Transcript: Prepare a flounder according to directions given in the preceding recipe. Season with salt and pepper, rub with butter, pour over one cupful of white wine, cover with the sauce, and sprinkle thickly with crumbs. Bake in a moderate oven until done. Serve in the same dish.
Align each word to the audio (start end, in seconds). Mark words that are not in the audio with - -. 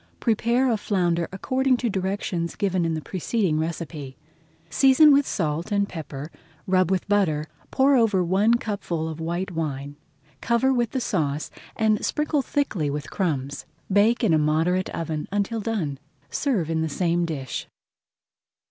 Prepare 0.19 0.67
a 0.71 0.77
flounder 0.77 1.27
according 1.31 1.77
to 1.77 1.87
directions 1.87 2.55
given 2.55 2.85
in 2.85 2.95
the 2.95 3.03
preceding 3.03 3.59
recipe. 3.59 4.17
Season 4.67 5.13
with 5.13 5.27
salt 5.27 5.71
and 5.71 5.87
pepper, 5.87 6.31
rub 6.65 6.89
with 6.89 7.07
butter, 7.07 7.45
pour 7.69 7.95
over 7.95 8.23
one 8.23 8.55
cupful 8.55 9.07
of 9.07 9.19
white 9.19 9.51
wine, 9.51 9.95
cover 10.41 10.73
with 10.73 10.89
the 10.89 11.01
sauce, 11.01 11.51
and 11.75 12.03
sprinkle 12.03 12.41
thickly 12.41 12.89
with 12.89 13.11
crumbs. 13.11 13.67
Bake 13.93 14.23
in 14.23 14.33
a 14.33 14.39
moderate 14.39 14.89
oven 14.89 15.27
until 15.31 15.61
done. 15.61 15.99
Serve 16.31 16.71
in 16.71 16.81
the 16.81 16.89
same 16.89 17.23
dish. 17.23 17.67